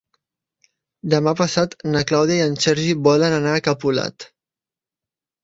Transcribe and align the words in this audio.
Demà 1.13 1.33
passat 1.41 1.75
na 1.89 2.01
Clàudia 2.13 2.39
i 2.39 2.47
en 2.47 2.57
Sergi 2.65 2.97
volen 3.09 3.37
anar 3.43 3.53
a 3.59 3.61
Capolat. 3.69 4.29